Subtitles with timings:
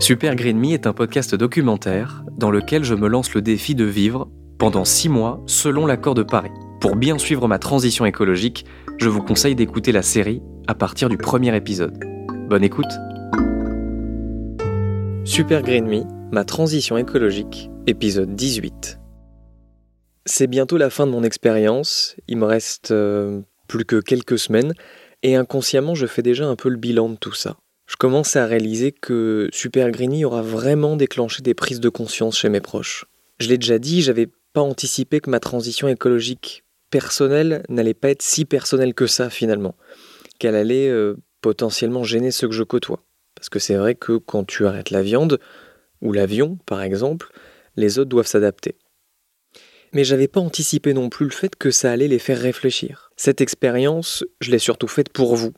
[0.00, 3.84] Super Green Me est un podcast documentaire dans lequel je me lance le défi de
[3.84, 6.50] vivre pendant six mois selon l'accord de Paris.
[6.80, 8.64] Pour bien suivre ma transition écologique,
[8.98, 12.02] je vous conseille d'écouter la série à partir du premier épisode.
[12.48, 12.90] Bonne écoute
[15.24, 18.98] Super Green Me, ma transition écologique, épisode 18.
[20.24, 24.72] C'est bientôt la fin de mon expérience, il me reste euh, plus que quelques semaines,
[25.22, 27.56] et inconsciemment je fais déjà un peu le bilan de tout ça.
[27.90, 32.48] Je commence à réaliser que Super Greeny aura vraiment déclenché des prises de conscience chez
[32.48, 33.06] mes proches.
[33.40, 38.22] Je l'ai déjà dit, j'avais pas anticipé que ma transition écologique personnelle n'allait pas être
[38.22, 39.74] si personnelle que ça finalement,
[40.38, 43.02] qu'elle allait euh, potentiellement gêner ceux que je côtoie.
[43.34, 45.40] Parce que c'est vrai que quand tu arrêtes la viande,
[46.00, 47.32] ou l'avion par exemple,
[47.74, 48.76] les autres doivent s'adapter.
[49.92, 53.10] Mais j'avais pas anticipé non plus le fait que ça allait les faire réfléchir.
[53.16, 55.54] Cette expérience, je l'ai surtout faite pour vous,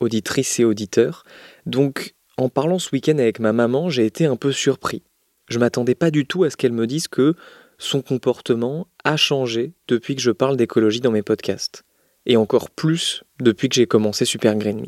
[0.00, 1.24] auditrices et auditeurs,
[1.64, 5.02] donc en parlant ce week-end avec ma maman, j'ai été un peu surpris.
[5.48, 7.34] Je m'attendais pas du tout à ce qu'elle me dise que
[7.78, 11.84] son comportement a changé depuis que je parle d'écologie dans mes podcasts.
[12.26, 14.86] Et encore plus depuis que j'ai commencé Super Green Me.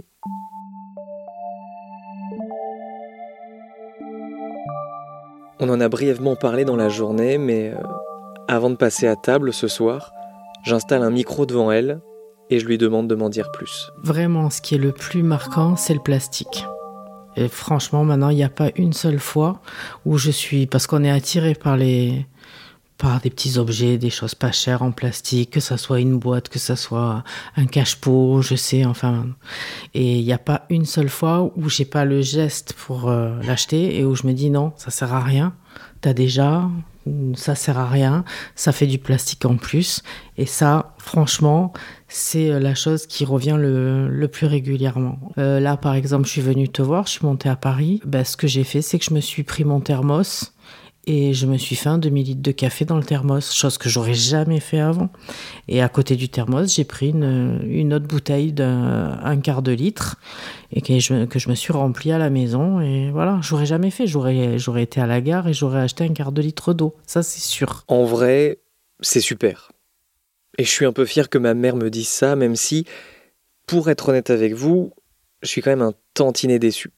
[5.61, 7.77] On en a brièvement parlé dans la journée, mais euh,
[8.47, 10.12] avant de passer à table ce soir,
[10.65, 12.00] j'installe un micro devant elle
[12.51, 13.91] et je lui demande de m'en dire plus.
[14.03, 16.65] Vraiment, ce qui est le plus marquant, c'est le plastique.
[17.37, 19.61] Et franchement, maintenant, il n'y a pas une seule fois
[20.05, 20.67] où je suis...
[20.67, 22.27] Parce qu'on est attiré par les
[22.99, 26.49] par des petits objets, des choses pas chères en plastique, que ça soit une boîte,
[26.49, 27.22] que ça soit
[27.56, 29.27] un cache-pot, je sais, enfin.
[29.95, 33.41] Et il n'y a pas une seule fois où j'ai pas le geste pour euh,
[33.45, 35.55] l'acheter et où je me dis non, ça sert à rien.
[36.01, 36.69] T'as déjà,
[37.35, 38.25] ça sert à rien,
[38.55, 40.03] ça fait du plastique en plus.
[40.37, 41.73] Et ça, franchement,
[42.09, 45.19] c'est euh, la chose qui revient le, plus régulièrement.
[45.39, 48.01] Euh, là, par exemple, je suis venue te voir, je suis montée à Paris.
[48.05, 50.53] Ben, ce que j'ai fait, c'est que je me suis pris mon thermos
[51.09, 54.13] et je me suis fait un demi-litre de café dans le thermos, chose que j'aurais
[54.13, 55.09] jamais fait avant.
[55.67, 60.17] Et à côté du thermos, j'ai pris une, autre bouteille d'un quart de litre
[60.71, 62.83] et que je, me suis rempli à la maison.
[62.83, 64.07] Et voilà, j'aurais jamais fait.
[64.07, 66.95] J'aurais, j'aurais été à la gare et j'aurais acheté un quart de litre d'eau.
[67.07, 67.85] Ça, c'est sûr.
[67.89, 68.59] En vrai,
[69.01, 69.73] c'est super.
[70.59, 72.85] Et je suis un peu fier que ma mère me dise ça, même si,
[73.67, 74.93] pour être honnête avec vous,
[75.41, 76.91] je suis quand même un tantinet déçu.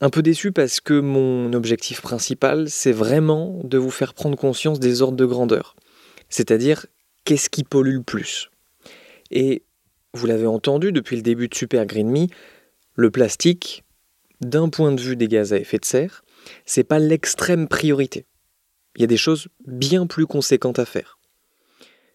[0.00, 4.78] Un peu déçu parce que mon objectif principal, c'est vraiment de vous faire prendre conscience
[4.78, 5.74] des ordres de grandeur.
[6.28, 6.86] C'est-à-dire,
[7.24, 8.50] qu'est-ce qui pollue le plus?
[9.32, 9.64] Et
[10.14, 12.26] vous l'avez entendu depuis le début de Super Green Me,
[12.94, 13.84] le plastique,
[14.40, 16.22] d'un point de vue des gaz à effet de serre,
[16.64, 18.24] c'est pas l'extrême priorité.
[18.96, 21.18] Il y a des choses bien plus conséquentes à faire.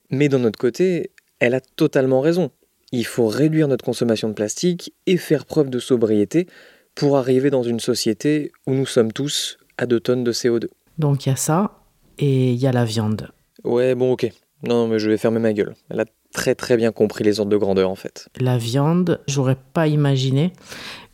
[0.09, 2.51] Mais d'un autre côté, elle a totalement raison.
[2.91, 6.47] Il faut réduire notre consommation de plastique et faire preuve de sobriété
[6.95, 10.67] pour arriver dans une société où nous sommes tous à 2 tonnes de CO2.
[10.97, 11.79] Donc il y a ça
[12.19, 13.29] et il y a la viande.
[13.63, 14.31] Ouais, bon, ok.
[14.63, 15.75] Non, mais je vais fermer ma gueule.
[15.89, 18.27] Elle a très très bien compris les ordres de grandeur en fait.
[18.39, 20.51] La viande, j'aurais pas imaginé,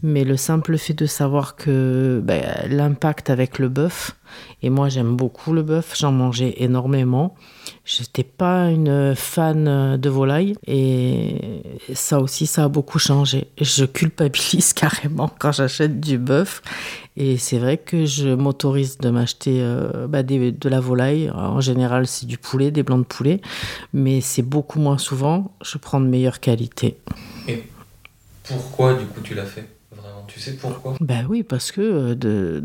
[0.02, 4.16] mais le simple fait de savoir que ben, l'impact avec le bœuf,
[4.62, 7.36] et moi j'aime beaucoup le bœuf, j'en mangeais énormément.
[7.86, 13.48] J'étais pas une fan de volaille et ça aussi ça a beaucoup changé.
[13.60, 16.62] Je culpabilise carrément quand j'achète du bœuf
[17.19, 21.30] et c'est vrai que je m'autorise de m'acheter euh, bah, de la volaille.
[21.30, 23.41] En général c'est du poulet, des blancs de poulet,
[23.94, 25.52] mais c'est beaucoup moins souvent.
[25.62, 26.97] Je prends de meilleure qualité.
[27.47, 27.63] Et
[28.44, 29.68] pourquoi du coup tu l'as fait
[30.30, 30.95] tu sais pourquoi?
[31.01, 32.63] Ben oui, parce que euh, de,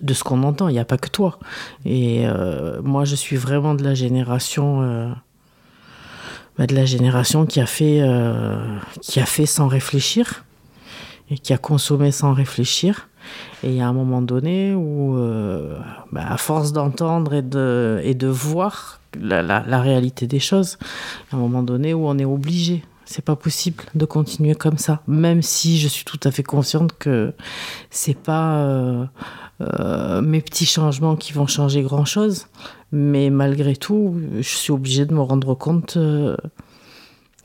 [0.00, 1.38] de ce, qu'on entend, il n'y a pas que toi.
[1.84, 5.08] Et euh, moi, je suis vraiment de la génération, euh,
[6.58, 8.02] ben de la génération qui a fait,
[9.00, 10.44] qui a fait sans réfléchir
[11.30, 13.08] et qui a consommé sans réfléchir.
[13.62, 15.14] Et il y a un moment donné où,
[16.12, 21.32] ben à force d'entendre et de, et de voir la, la, réalité des choses, il
[21.32, 22.82] y a un moment donné où on est obligé
[23.12, 26.96] c'est pas possible de continuer comme ça, même si je suis tout à fait consciente
[26.98, 27.34] que
[27.90, 29.04] c'est pas euh,
[29.60, 32.46] euh, mes petits changements qui vont changer grand chose,
[32.90, 36.36] mais malgré tout, je suis obligée de me rendre compte euh,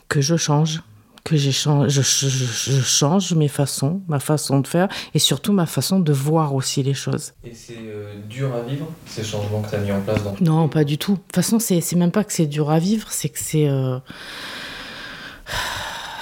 [0.08, 0.82] que je change,
[1.28, 5.66] que j'ai changé, je, je, change mes façons, ma façon de faire et surtout ma
[5.66, 7.34] façon de voir aussi les choses.
[7.44, 10.36] Et c'est euh, dur à vivre ces changements que tu as mis en place dans
[10.40, 11.14] Non, pas du tout.
[11.14, 14.00] De toute façon, c'est même pas que c'est dur à vivre, c'est que c'est euh,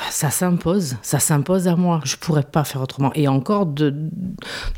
[0.10, 2.01] ça s'impose, ça s'impose à moi.
[2.04, 3.12] Je pourrais pas faire autrement.
[3.13, 3.94] Et encore, de,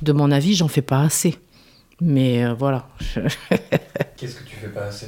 [0.02, 1.38] de mon avis, j'en fais pas assez.
[2.02, 2.90] Mais euh, voilà.
[4.18, 5.08] Qu'est-ce que tu fais pas assez?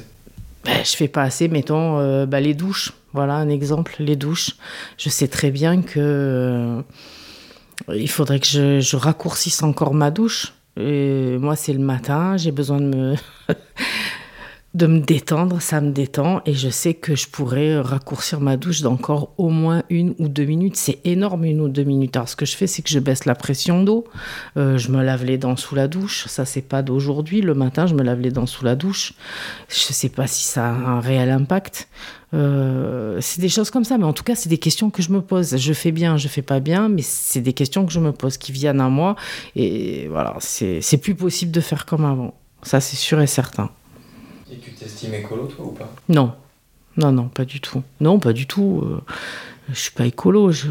[0.64, 2.92] Ben, Je fais pas assez, mettons, ben, les douches.
[3.12, 4.56] Voilà un exemple, les douches.
[4.96, 6.82] Je sais très bien que euh,
[7.88, 10.52] il faudrait que je, je, raccourcisse encore ma douche.
[10.76, 13.14] Et moi, c'est le matin, j'ai besoin de me
[14.72, 18.82] de me détendre, ça me détend et je sais que je pourrais raccourcir ma douche
[18.82, 20.76] d'encore au moins une ou deux minutes.
[20.76, 22.14] C'est énorme une ou deux minutes.
[22.16, 24.04] Alors ce que je fais, c'est que je baisse la pression d'eau,
[24.56, 26.26] euh, je me lave les dents sous la douche.
[26.28, 27.40] Ça, c'est pas d'aujourd'hui.
[27.40, 29.14] Le matin, je me lave les dents sous la douche.
[29.68, 31.88] Je sais pas si ça a un réel impact.
[32.32, 35.10] Euh, c'est des choses comme ça, mais en tout cas, c'est des questions que je
[35.10, 35.56] me pose.
[35.56, 38.36] Je fais bien, je fais pas bien, mais c'est des questions que je me pose
[38.36, 39.16] qui viennent à moi.
[39.56, 42.34] Et voilà, c'est plus possible de faire comme avant.
[42.62, 43.70] Ça, c'est sûr et certain.
[44.80, 45.92] T'estimes écolo, toi, ou pas?
[46.08, 46.32] Non.
[46.96, 47.82] Non, non, pas du tout.
[48.00, 48.80] Non, pas du tout.
[48.82, 49.00] Euh,
[49.68, 50.52] je suis pas écolo.
[50.52, 50.68] Je...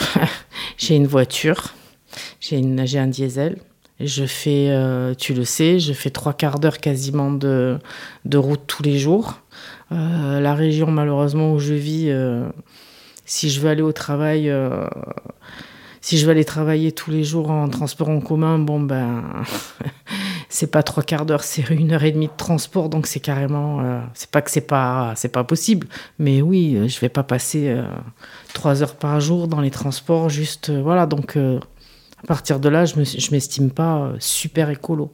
[0.76, 1.74] j'ai une voiture.
[2.40, 3.58] J'ai un diesel.
[4.00, 7.78] Je fais, euh, tu le sais, je fais trois quarts d'heure quasiment de,
[8.24, 9.42] de route tous les jours.
[9.92, 12.12] Euh, la région, malheureusement, où je vis,
[13.24, 14.52] si je veux aller au travail,
[16.00, 19.44] si je veux aller travailler tous les jours en transport en commun, bon ben,
[20.48, 23.80] c'est pas trois quarts d'heure, c'est une heure et demie de transport, donc c'est carrément,
[23.80, 25.86] euh, c'est pas que c'est pas, c'est pas possible,
[26.18, 27.82] mais oui, euh, je vais pas passer euh,
[28.54, 32.96] trois heures par jour dans les transports, juste, voilà, donc à partir de là, je,
[32.96, 35.12] me, je m'estime pas super écolo.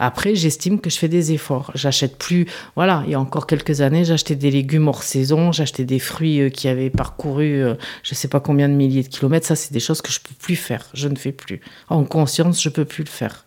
[0.00, 1.72] Après, j'estime que je fais des efforts.
[1.74, 2.46] J'achète plus.
[2.76, 6.52] Voilà, il y a encore quelques années, j'achetais des légumes hors saison, j'achetais des fruits
[6.52, 7.64] qui avaient parcouru
[8.04, 9.46] je sais pas combien de milliers de kilomètres.
[9.46, 10.86] Ça, c'est des choses que je peux plus faire.
[10.94, 11.60] Je ne fais plus.
[11.88, 13.44] En conscience, je peux plus le faire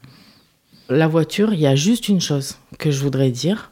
[0.92, 3.72] la voiture, il y a juste une chose que je voudrais dire.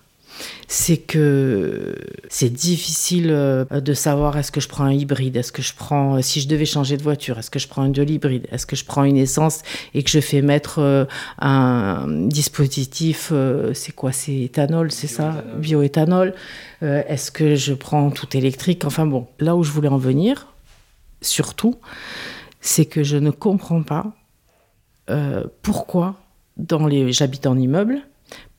[0.70, 1.96] C'est que
[2.30, 6.16] c'est difficile euh, de savoir est-ce que je prends un hybride, est-ce que je prends,
[6.16, 8.66] euh, si je devais changer de voiture, est-ce que je prends un de l'hybride, est-ce
[8.66, 9.64] que je prends une essence
[9.94, 11.04] et que je fais mettre euh,
[11.40, 13.34] un dispositif,
[13.74, 16.34] c'est quoi, c'est éthanol, c'est ça, bioéthanol,
[16.82, 20.54] est-ce que je prends tout électrique, enfin bon, là où je voulais en venir,
[21.22, 21.76] surtout,
[22.62, 24.14] c'est que je ne comprends pas
[25.64, 26.16] pourquoi
[26.60, 28.02] dans les, j'habite en immeuble.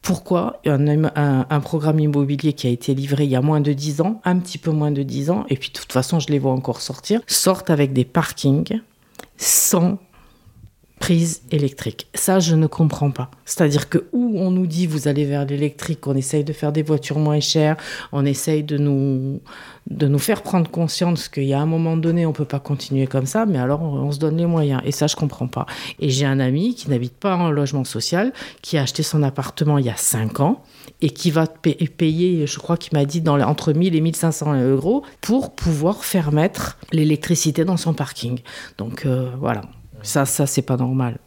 [0.03, 4.21] Pourquoi un, programme immobilier qui a été livré il y a moins de 10 ans,
[4.25, 6.53] un petit peu moins de 10 ans, et puis de toute façon je les vois
[6.53, 8.81] encore sortir, sortent avec des parkings
[9.37, 9.99] sans
[11.51, 12.07] électrique.
[12.15, 13.31] Ça, je ne comprends pas.
[13.45, 16.83] C'est-à-dire que où on nous dit vous allez vers l'électrique, on essaye de faire des
[16.83, 17.77] voitures moins chères,
[18.13, 19.41] on essaye de nous,
[19.89, 23.07] de nous faire prendre conscience qu'il y a un moment donné, on peut pas continuer
[23.07, 24.81] comme ça, mais alors on, se donne les moyens.
[24.85, 25.67] Et ça, je comprends pas.
[25.99, 29.79] Et j'ai un ami qui n'habite pas en logement social, qui a acheté son appartement
[29.79, 30.63] il y a 5 ans
[31.03, 35.03] et qui va payer, je crois qu'il m'a dit, dans, entre 1000 et 1500 euros
[35.21, 38.41] pour pouvoir faire mettre l'électricité dans son parking.
[38.79, 39.63] Donc euh, voilà.
[40.03, 41.19] Ça, ça c'est pas normal.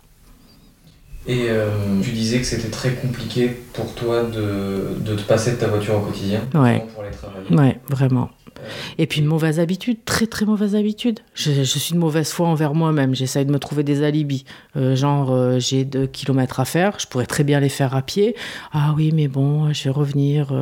[1.25, 1.69] Et euh,
[2.01, 5.95] tu disais que c'était très compliqué pour toi de, de, te passer de ta voiture
[5.95, 6.85] au quotidien ouais.
[6.93, 7.55] pour aller travailler.
[7.55, 8.29] Ouais, vraiment.
[8.59, 8.61] Euh,
[8.97, 11.21] et puis une mauvaise habitude, très très mauvaise habitude.
[11.33, 13.15] Je, je suis de mauvaise foi envers moi-même.
[13.15, 14.43] J'essaye de me trouver des alibis.
[14.75, 18.35] Euh, genre, j'ai deux kilomètres à faire, je pourrais très bien les faire à pied.
[18.73, 20.53] Ah oui, mais bon, je vais revenir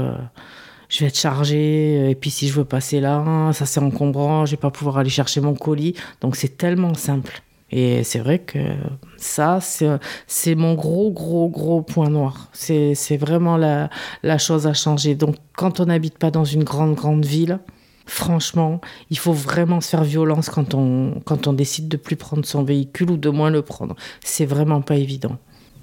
[0.90, 4.52] je vais être chargé, et puis si je veux passer là, ça c'est encombrant, je
[4.52, 5.96] vais pas pouvoir aller chercher mon colis.
[6.20, 7.42] Donc c'est tellement simple.
[7.72, 8.60] Et c'est vrai que
[9.18, 9.60] ça,
[10.28, 12.50] c'est mon gros, gros, gros point noir.
[12.54, 13.90] C'est vraiment la,
[14.24, 15.16] la chose à changer.
[15.16, 17.60] Donc, quand on n'habite pas dans une grande, grande ville,
[18.06, 22.46] franchement, il faut vraiment se faire violence quand on, quand on décide de plus prendre
[22.46, 23.96] son véhicule ou de moins le prendre.
[24.24, 25.38] C'est vraiment pas évident.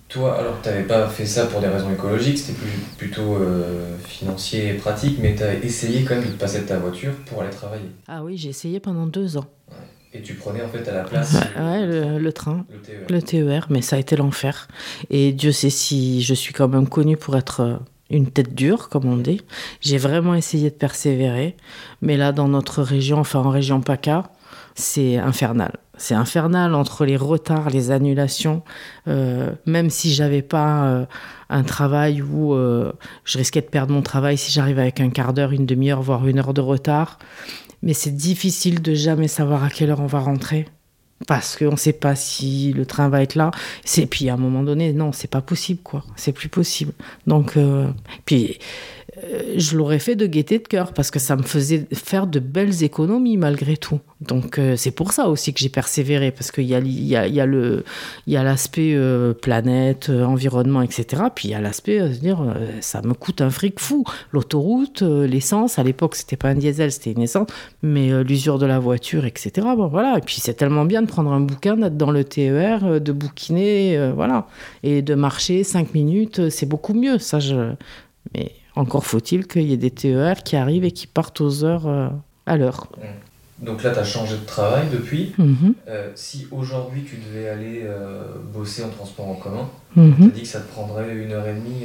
[0.08, 2.58] Toi, alors tu n'avais pas fait ça pour des raisons écologiques, c'était
[2.96, 6.78] plutôt euh, financier et pratique, mais tu as essayé quand même de passer de ta
[6.78, 7.90] voiture pour aller travailler.
[8.06, 9.44] Ah oui, j'ai essayé pendant deux ans.
[10.14, 11.86] Et tu prenais en fait à la place ouais,
[12.18, 13.06] le, train, le TER.
[13.10, 14.68] le TER, mais ça a été l'enfer.
[15.10, 17.76] Et Dieu sait si je suis quand même connue pour être euh,
[18.08, 19.42] une tête dure, comme on dit.
[19.80, 21.56] J'ai vraiment essayé de persévérer,
[22.00, 24.30] mais là, dans notre région, enfin en région PACA,
[24.74, 25.72] c'est infernal.
[25.98, 28.62] C'est infernal entre les retards, les annulations.
[29.08, 31.06] Euh, même si j'avais pas euh,
[31.50, 32.54] un travail où
[33.24, 36.26] je risquais de perdre mon travail si j'arrive avec un quart d'heure, une demi-heure, voire
[36.26, 37.18] une heure de retard,
[37.82, 40.66] mais c'est difficile de jamais savoir à quelle heure on va rentrer
[41.26, 43.50] parce qu'on ne sait pas si le train va être là.
[43.96, 46.04] Et puis à un moment donné, non, c'est pas possible, quoi.
[46.16, 46.92] C'est plus possible.
[47.26, 47.90] Donc, euh,
[48.24, 48.58] puis
[49.56, 52.82] je l'aurais fait de gaieté de cœur parce que ça me faisait faire de belles
[52.82, 54.00] économies malgré tout.
[54.20, 57.26] Donc euh, c'est pour ça aussi que j'ai persévéré parce qu'il y a, y a,
[57.28, 61.24] y a l'aspect euh, planète, euh, environnement, etc.
[61.34, 62.38] Puis il y a l'aspect dire
[62.80, 64.04] ça me coûte un fric fou.
[64.32, 67.48] L'autoroute, l'essence, à l'époque c'était pas un diesel, c'était une essence,
[67.82, 69.66] mais l'usure de la voiture, etc.
[69.76, 70.18] Bon voilà.
[70.18, 74.10] Et puis c'est tellement bien de prendre un bouquin, d'être dans le TER, de bouquiner,
[74.14, 74.46] voilà,
[74.82, 77.18] et de marcher cinq minutes, c'est beaucoup mieux.
[77.18, 77.74] Ça je
[78.34, 81.86] mais encore faut-il qu'il y ait des TER qui arrivent et qui partent aux heures
[81.86, 82.08] euh,
[82.46, 82.88] à l'heure.
[83.58, 85.34] Donc là, tu as changé de travail depuis.
[85.36, 88.22] Mhm, Euh, si aujourd'hui tu devais aller euh,
[88.54, 90.14] bosser en transport en commun, mhm.
[90.16, 91.84] tu as dit que ça te prendrait une heure et demie.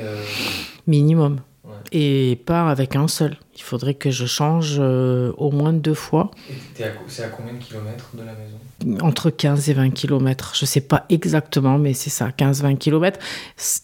[0.85, 1.39] Minimum.
[1.63, 1.71] Ouais.
[1.93, 3.37] Et pas avec un seul.
[3.55, 6.29] Il faudrait que je change au moins deux fois,
[7.07, 9.05] c'est à combien de kilomètres de la maison?
[9.05, 10.53] Entre 15 et 20 km.
[10.55, 13.19] Je sais pas exactement, mais c'est ça, 15-20 km.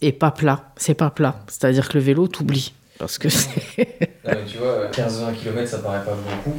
[0.01, 0.71] Et pas plat.
[0.75, 1.39] C'est pas plat.
[1.47, 2.73] C'est-à-dire que le vélo t'oublie.
[2.99, 3.49] Parce que c'est.
[4.25, 6.55] Non, mais tu vois, 15-20 km, ça paraît pas beaucoup.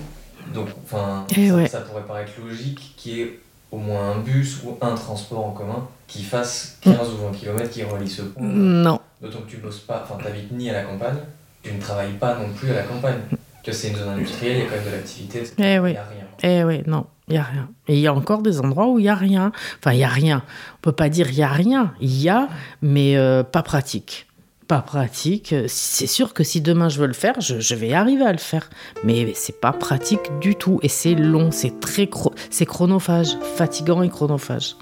[0.53, 1.69] Donc, enfin, Eh ça, ouais.
[1.69, 3.39] ça pourrait paraître logique qu'il y ait
[3.71, 7.71] au moins un bus ou un transport en commun qui fasse 15 ou 20 km
[7.71, 8.43] qui relie ce point.
[8.45, 8.99] Non.
[9.23, 11.19] D'autant que tu bosses pas, enfin, t'habites ni à la campagne,
[11.63, 13.19] tu ne travailles pas non plus à la campagne.
[13.63, 15.55] Que c'est une zone industrielle, il y a quand même de l'activité, etc.
[15.59, 15.91] Eh Il oui.
[15.93, 16.25] n'y a rien.
[16.43, 17.69] Eh oui, non, il y a rien.
[17.87, 19.53] Et il y a encore des endroits où il y a rien.
[19.79, 20.43] Enfin, il y a rien.
[20.77, 21.93] On peut pas dire il y a rien.
[22.01, 22.49] Il y a,
[22.81, 24.27] mais euh, pas pratique.
[24.71, 25.53] Pas pratique.
[25.67, 28.39] C'est sûr que si demain je veux le faire, je, je vais arriver à le
[28.39, 28.71] faire.
[29.03, 30.79] Mais c'est pas pratique du tout.
[30.85, 32.09] Et c'est long, c'est très
[32.51, 34.77] c'est chronophage, fatigant et chronophage.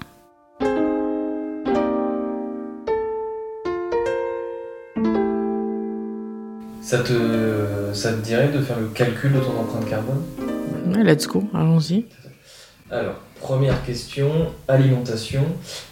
[6.83, 10.21] Ça te, ça te dirait de faire le calcul de ton empreinte carbone?
[10.93, 12.05] Ouais, let's go, allons-y.
[12.91, 15.43] Alors, première question, alimentation.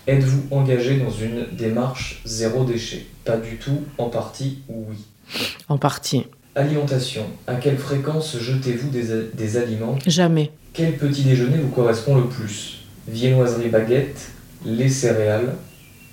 [0.08, 3.06] Êtes-vous engagé dans une démarche zéro déchet?
[3.24, 4.98] Pas du tout, en partie, oui.
[5.70, 6.26] En partie.
[6.56, 7.26] Alimentation.
[7.46, 10.00] À quelle fréquence jetez-vous des, des aliments?
[10.08, 10.52] Jamais.
[10.74, 12.80] Quel petit déjeuner vous correspond le plus?
[13.08, 14.32] Viennoiserie baguette,
[14.66, 15.54] lait céréales,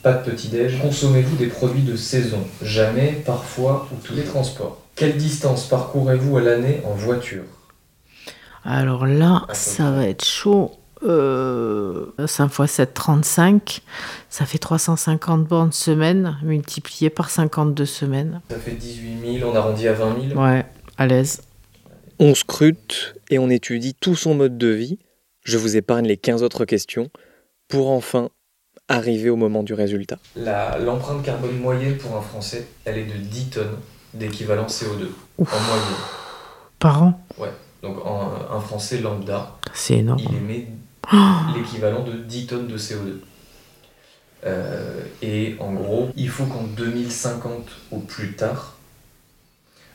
[0.03, 0.81] pas de petit-déj.
[0.83, 2.41] Consommez-vous des produits de saison?
[2.63, 4.83] Jamais, parfois ou tous les transports?
[4.95, 7.45] Quelle distance parcourez-vous à l'année en voiture?
[8.65, 10.73] Alors là, ça va être chaud.
[11.03, 13.83] Euh, 5 x 7, 35.
[14.31, 18.41] Ça fait 350 bornes semaine, multiplié par 52 semaines.
[18.49, 20.41] Ça fait 18 000, on arrondit à 20 000.
[20.43, 20.65] Ouais,
[20.97, 21.43] à l'aise.
[22.19, 24.99] On scrute et on étudie tout son mode de vie.
[25.43, 27.11] Je vous épargne les 15 autres questions
[27.69, 28.31] pour enfin
[28.89, 30.19] arriver au moment du résultat.
[30.37, 33.77] L'empreinte carbone moyenne pour un Français, elle est de 10 tonnes
[34.15, 35.53] d'équivalent CO2 Ouf.
[35.53, 35.97] en moyenne.
[36.79, 37.21] Par an,
[37.85, 40.19] Donc en- un Français lambda, c'est énorme.
[40.21, 40.69] il émet
[41.55, 43.21] l'équivalent de 10 tonnes de CO2.
[44.47, 48.77] Euh, et en gros, il faut qu'en 2050 au plus tard,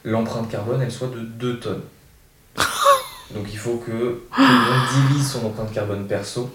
[0.04, 1.82] l'empreinte carbone elle soit de 2 tonnes.
[3.34, 6.50] Donc il faut que tout le monde divise son empreinte carbone perso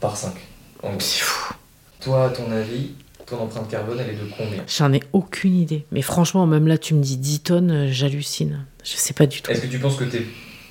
[0.00, 0.34] par 5.
[0.82, 1.00] En gros.
[1.00, 1.54] C'est fou.
[2.00, 2.90] Toi, à ton avis,
[3.26, 4.64] ton empreinte carbone elle est de combien?
[4.66, 5.84] J'en ai aucune idée.
[5.92, 8.64] Mais franchement, même là, tu me dis 10 tonnes, euh, j'hallucine.
[8.84, 9.50] Je sais pas du tout.
[9.52, 10.24] Est-ce que tu penses que t'es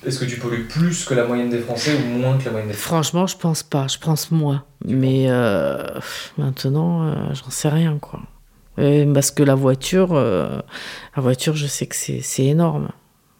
[0.06, 2.68] est-ce que tu pollues plus que la moyenne des Français ou moins que la moyenne
[2.68, 2.88] des Français?
[2.88, 3.88] Franchement, je pense pas.
[3.88, 4.64] Je pense moins.
[4.84, 5.82] Mais euh,
[6.36, 8.20] maintenant, euh, j'en sais rien, quoi.
[8.76, 10.60] Parce que la voiture, euh,
[11.16, 12.90] la voiture, je sais que c'est c'est énorme.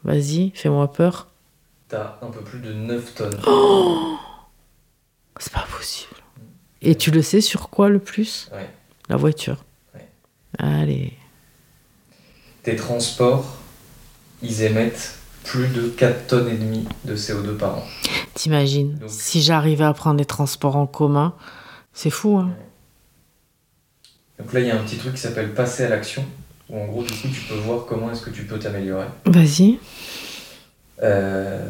[0.03, 1.29] Vas-y, fais-moi peur.
[1.89, 3.39] T'as un peu plus de 9 tonnes.
[5.39, 6.17] C'est pas possible.
[6.83, 8.51] Et tu le sais sur quoi le plus?
[8.53, 8.69] Ouais.
[9.09, 9.65] La voiture.
[9.95, 10.09] Ouais.
[10.59, 11.13] Allez.
[12.65, 13.59] Tes transports,
[14.43, 15.18] ils émettent
[15.49, 17.85] plus de 4 tonnes et demie de CO2 par an.
[18.35, 21.35] T'imagines, Donc- si j'arrivais à prendre les transports en commun,
[21.93, 22.51] c'est fou, hein
[24.39, 26.25] Donc là, il y a un petit truc qui s'appelle passer à l'action,
[26.69, 29.07] où en gros, du coup, tu peux voir comment est-ce que tu peux t'améliorer.
[29.27, 29.79] Vas-y.
[31.03, 31.61] Euh,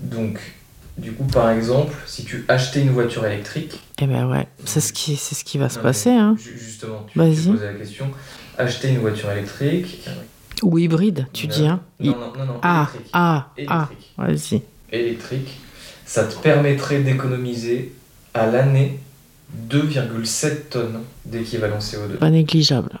[0.00, 0.38] donc,
[0.96, 4.92] du coup, par exemple, si tu achetais une voiture électrique, Eh ben ouais, c'est ce
[4.92, 6.36] qui, c'est ce qui va se Non, passer, hein.
[6.38, 7.36] ju- justement, tu, Vas-y.
[7.44, 8.10] tu posais la question,
[8.56, 10.08] acheter une voiture électrique.
[10.62, 13.10] Ou hybride, tu Non, dis, hein Non, non, non, non, Ah, électrique.
[13.12, 14.12] ah, ah, Électrique.
[14.16, 14.62] vas-y.
[14.92, 15.60] électrique,
[16.06, 17.92] ça te permettrait d'économiser
[18.34, 18.98] à l'année
[19.70, 22.16] 2,7 tonnes d'équivalent CO2.
[22.18, 23.00] Pas négligeable.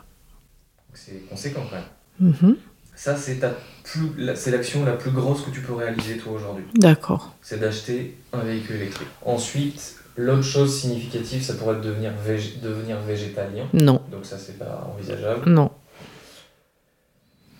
[0.94, 2.34] C'est conséquent quand même.
[2.40, 2.56] Mhm.
[2.94, 3.52] Ça, c'est ta
[3.84, 6.64] plus, c'est l'action la plus grosse que tu peux réaliser toi aujourd'hui.
[6.74, 7.34] D'accord.
[7.42, 9.08] C'est d'acheter un véhicule électrique.
[9.24, 13.64] Ensuite, l'autre chose significative, ça pourrait devenir, vég- devenir végétalien.
[13.72, 15.48] Non, Donc ça, c'est pas envisageable.
[15.50, 15.70] non.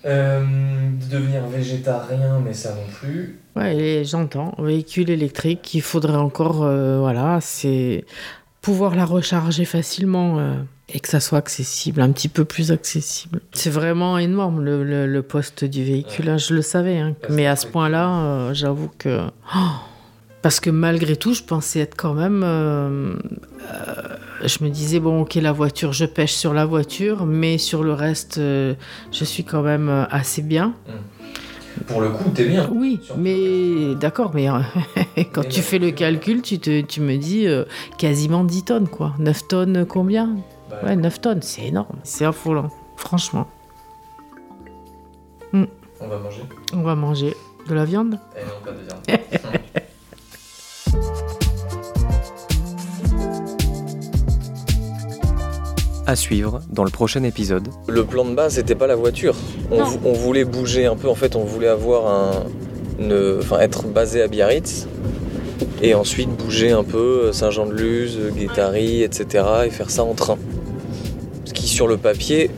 [0.09, 3.39] Euh, de devenir végétarien, mais ça non plus.
[3.57, 4.55] Ouais, j'entends.
[4.59, 8.07] Véhicule électrique, il faudrait encore, euh, voilà, c'est
[8.63, 10.39] pouvoir la recharger facilement.
[10.39, 10.55] euh,
[10.91, 13.43] et que ça soit accessible, un petit peu plus accessible.
[13.53, 17.15] C'est vraiment énorme le, le, poste du véhicule, hein, je le savais, hein.
[17.29, 19.21] mais à ce point-là, j'avoue que...
[19.55, 19.59] Oh,
[20.43, 22.43] parce que malgré tout, je pensais être quand même...
[22.45, 23.15] Euh,
[23.63, 27.83] euh, je me disais, bon, ok, la voiture, je pêche sur la voiture, mais sur
[27.83, 28.77] le reste, je
[29.25, 30.69] suis quand même assez bien.
[30.87, 31.85] Mmh.
[31.87, 32.69] Pour le coup, t'es bien.
[32.73, 34.49] Oui, mais d'accord, mais
[35.33, 37.47] quand tu fais le calcul, tu, te, tu me dis
[37.99, 39.15] quasiment 10 tonnes, quoi.
[39.19, 40.37] 9 tonnes combien?
[40.71, 41.97] Bah, ouais, 9 tonnes, c'est énorme.
[42.05, 43.49] C'est affolant, franchement.
[45.53, 45.65] Hmm.
[46.01, 46.43] On va manger
[46.75, 47.35] On va manger
[47.69, 48.19] de la viande?
[48.37, 49.55] Eh non, pas de viande.
[56.09, 57.69] à suivre dans le prochain épisode.
[57.87, 59.37] Le plan de base, c'était pas la voiture.
[59.71, 63.39] On, voulait bouger un peu, en fait, on voulait avoir un.
[63.39, 64.89] enfin, être basé à Biarritz
[65.83, 69.45] et ensuite bouger un peu Saint-Jean-de-Luz, Guétari, etc.
[69.67, 70.39] et faire ça en train
[71.69, 72.51] sur le papier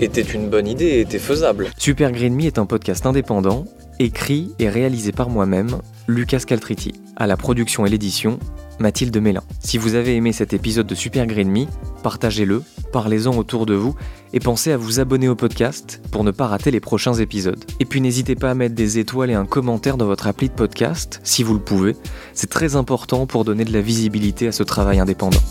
[0.00, 1.68] était une bonne idée et était faisable.
[1.78, 3.64] Super Green Me est un podcast indépendant,
[3.98, 6.92] écrit et réalisé par moi-même, Lucas Caltriti.
[7.16, 8.38] À la production et l'édition,
[8.78, 9.42] Mathilde Mélin.
[9.60, 11.66] Si vous avez aimé cet épisode de Super Green Me,
[12.02, 12.62] partagez-le,
[12.92, 13.94] parlez-en autour de vous
[14.32, 17.64] et pensez à vous abonner au podcast pour ne pas rater les prochains épisodes.
[17.80, 20.54] Et puis n'hésitez pas à mettre des étoiles et un commentaire dans votre appli de
[20.54, 21.96] podcast, si vous le pouvez.
[22.34, 25.42] C'est très important pour donner de la visibilité à ce travail indépendant.